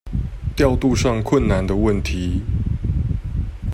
[0.57, 2.41] 調度上困難的問題